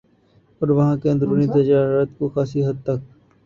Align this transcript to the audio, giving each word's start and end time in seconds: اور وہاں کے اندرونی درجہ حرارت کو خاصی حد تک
اور 0.61 0.69
وہاں 0.69 0.95
کے 0.97 1.09
اندرونی 1.11 1.47
درجہ 1.47 1.73
حرارت 1.75 2.09
کو 2.17 2.29
خاصی 2.29 2.65
حد 2.65 2.83
تک 2.83 2.99